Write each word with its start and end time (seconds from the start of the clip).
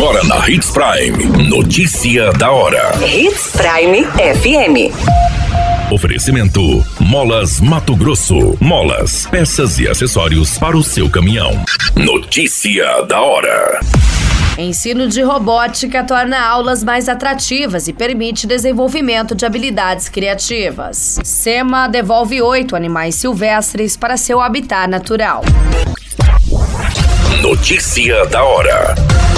Agora 0.00 0.24
na 0.24 0.48
Hits 0.48 0.70
Prime. 0.70 1.46
Notícia 1.46 2.32
da 2.32 2.50
hora. 2.50 2.90
Hits 3.06 3.52
Prime 3.52 4.02
FM. 4.06 5.92
Oferecimento: 5.92 6.82
Molas 6.98 7.60
Mato 7.60 7.94
Grosso. 7.94 8.56
Molas, 8.58 9.26
peças 9.26 9.78
e 9.78 9.86
acessórios 9.86 10.56
para 10.56 10.74
o 10.74 10.82
seu 10.82 11.10
caminhão. 11.10 11.52
Notícia 11.94 13.02
da 13.02 13.20
hora. 13.20 13.78
Ensino 14.56 15.06
de 15.06 15.20
robótica 15.20 16.02
torna 16.02 16.40
aulas 16.40 16.82
mais 16.82 17.06
atrativas 17.06 17.86
e 17.86 17.92
permite 17.92 18.46
desenvolvimento 18.46 19.34
de 19.34 19.44
habilidades 19.44 20.08
criativas. 20.08 21.18
SEMA 21.22 21.88
devolve 21.88 22.40
oito 22.40 22.74
animais 22.74 23.16
silvestres 23.16 23.98
para 23.98 24.16
seu 24.16 24.40
habitat 24.40 24.88
natural. 24.88 25.42
Notícia 27.42 28.24
da 28.24 28.42
hora. 28.42 28.94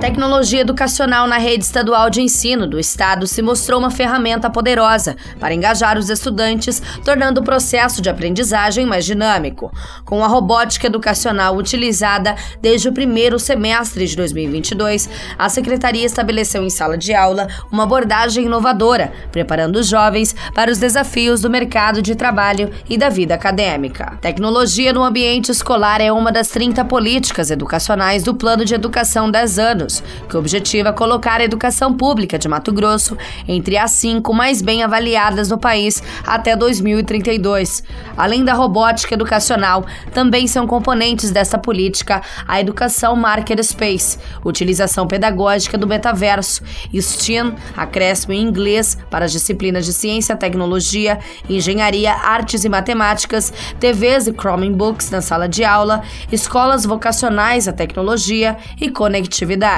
Tecnologia 0.00 0.60
educacional 0.60 1.26
na 1.26 1.38
rede 1.38 1.64
estadual 1.64 2.08
de 2.08 2.22
ensino 2.22 2.68
do 2.68 2.78
estado 2.78 3.26
se 3.26 3.42
mostrou 3.42 3.80
uma 3.80 3.90
ferramenta 3.90 4.48
poderosa 4.48 5.16
para 5.40 5.52
engajar 5.52 5.98
os 5.98 6.08
estudantes, 6.08 6.80
tornando 7.04 7.40
o 7.40 7.44
processo 7.44 8.00
de 8.00 8.08
aprendizagem 8.08 8.86
mais 8.86 9.04
dinâmico. 9.04 9.72
Com 10.04 10.22
a 10.22 10.28
robótica 10.28 10.86
educacional 10.86 11.56
utilizada 11.56 12.36
desde 12.62 12.88
o 12.88 12.92
primeiro 12.92 13.40
semestre 13.40 14.06
de 14.06 14.14
2022, 14.14 15.08
a 15.36 15.48
secretaria 15.48 16.06
estabeleceu 16.06 16.62
em 16.62 16.70
sala 16.70 16.96
de 16.96 17.12
aula 17.12 17.48
uma 17.70 17.82
abordagem 17.82 18.44
inovadora, 18.44 19.12
preparando 19.32 19.76
os 19.76 19.88
jovens 19.88 20.34
para 20.54 20.70
os 20.70 20.78
desafios 20.78 21.40
do 21.40 21.50
mercado 21.50 22.00
de 22.00 22.14
trabalho 22.14 22.70
e 22.88 22.96
da 22.96 23.08
vida 23.08 23.34
acadêmica. 23.34 24.16
Tecnologia 24.20 24.92
no 24.92 25.02
ambiente 25.02 25.50
escolar 25.50 26.00
é 26.00 26.12
uma 26.12 26.30
das 26.30 26.48
30 26.48 26.84
políticas 26.84 27.50
educacionais 27.50 28.22
do 28.22 28.32
Plano 28.32 28.64
de 28.64 28.74
Educação 28.74 29.28
10 29.28 29.58
anos, 29.58 29.87
que 30.28 30.36
objetiva 30.36 30.92
colocar 30.92 31.40
a 31.40 31.44
educação 31.44 31.94
pública 31.94 32.38
de 32.38 32.48
Mato 32.48 32.72
Grosso 32.72 33.16
entre 33.46 33.76
as 33.76 33.92
cinco 33.92 34.32
mais 34.34 34.60
bem 34.62 34.82
avaliadas 34.82 35.48
no 35.48 35.58
país 35.58 36.02
até 36.26 36.54
2032. 36.54 37.82
Além 38.16 38.44
da 38.44 38.52
robótica 38.52 39.14
educacional, 39.14 39.84
também 40.12 40.46
são 40.46 40.66
componentes 40.66 41.30
dessa 41.30 41.58
política 41.58 42.20
a 42.46 42.60
educação 42.60 43.16
Market 43.16 43.62
Space, 43.62 44.18
utilização 44.44 45.06
pedagógica 45.06 45.78
do 45.78 45.86
metaverso, 45.86 46.62
STEAM, 46.94 47.54
acréscimo 47.76 48.32
em 48.32 48.42
inglês 48.42 48.96
para 49.10 49.24
as 49.24 49.32
disciplinas 49.32 49.84
de 49.84 49.92
ciência, 49.92 50.36
tecnologia, 50.36 51.18
engenharia, 51.48 52.12
artes 52.12 52.64
e 52.64 52.68
matemáticas, 52.68 53.52
TVs 53.80 54.26
e 54.26 54.32
Chromebooks 54.32 55.10
na 55.10 55.20
sala 55.20 55.48
de 55.48 55.64
aula, 55.64 56.02
escolas 56.30 56.84
vocacionais 56.84 57.68
à 57.68 57.72
tecnologia 57.72 58.56
e 58.80 58.90
conectividade. 58.90 59.77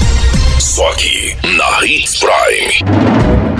Só 0.61 0.87
aqui 0.91 1.35
na 1.57 1.83
Hits 1.83 2.19
Prime. 2.19 2.91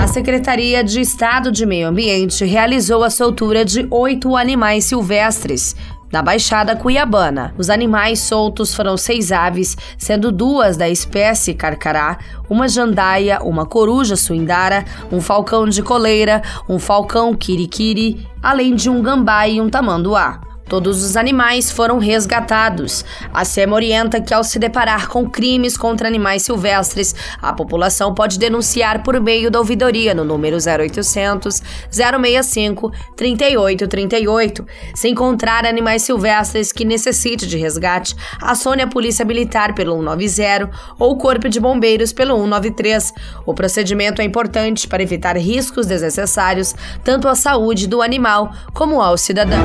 A 0.00 0.06
Secretaria 0.06 0.84
de 0.84 1.00
Estado 1.00 1.50
de 1.50 1.66
Meio 1.66 1.88
Ambiente 1.88 2.44
realizou 2.44 3.02
a 3.02 3.10
soltura 3.10 3.64
de 3.64 3.88
oito 3.90 4.36
animais 4.36 4.84
silvestres 4.84 5.74
na 6.12 6.22
Baixada 6.22 6.76
Cuiabana. 6.76 7.52
Os 7.58 7.70
animais 7.70 8.20
soltos 8.20 8.72
foram 8.72 8.96
seis 8.96 9.32
aves, 9.32 9.76
sendo 9.98 10.30
duas 10.30 10.76
da 10.76 10.88
espécie 10.88 11.54
carcará, 11.54 12.18
uma 12.48 12.68
jandaia, 12.68 13.42
uma 13.42 13.66
coruja 13.66 14.14
suindara, 14.14 14.84
um 15.10 15.20
falcão 15.20 15.68
de 15.68 15.82
coleira, 15.82 16.40
um 16.68 16.78
falcão 16.78 17.34
quiriquiri, 17.34 18.24
além 18.40 18.76
de 18.76 18.88
um 18.88 19.02
gambá 19.02 19.48
e 19.48 19.60
um 19.60 19.68
tamanduá. 19.68 20.51
Todos 20.72 21.04
os 21.04 21.18
animais 21.18 21.70
foram 21.70 21.98
resgatados. 21.98 23.04
A 23.30 23.44
SEMA 23.44 23.76
orienta 23.76 24.22
que, 24.22 24.32
ao 24.32 24.42
se 24.42 24.58
deparar 24.58 25.06
com 25.06 25.28
crimes 25.28 25.76
contra 25.76 26.08
animais 26.08 26.44
silvestres, 26.44 27.14
a 27.42 27.52
população 27.52 28.14
pode 28.14 28.38
denunciar 28.38 29.02
por 29.02 29.20
meio 29.20 29.50
da 29.50 29.58
ouvidoria 29.58 30.14
no 30.14 30.24
número 30.24 30.56
0800 30.56 31.60
065 31.90 32.90
3838. 33.14 34.66
Se 34.94 35.08
encontrar 35.08 35.66
animais 35.66 36.04
silvestres 36.04 36.72
que 36.72 36.86
necessite 36.86 37.46
de 37.46 37.58
resgate, 37.58 38.16
acione 38.40 38.80
a 38.80 38.86
Polícia 38.86 39.26
Militar 39.26 39.74
pelo 39.74 39.98
190 39.98 40.70
ou 40.98 41.12
o 41.12 41.18
Corpo 41.18 41.50
de 41.50 41.60
Bombeiros 41.60 42.14
pelo 42.14 42.34
193. 42.34 43.12
O 43.44 43.52
procedimento 43.52 44.22
é 44.22 44.24
importante 44.24 44.88
para 44.88 45.02
evitar 45.02 45.36
riscos 45.36 45.84
desnecessários 45.84 46.74
tanto 47.04 47.28
à 47.28 47.34
saúde 47.34 47.86
do 47.86 48.00
animal 48.00 48.54
como 48.72 49.02
ao 49.02 49.18
cidadão. 49.18 49.64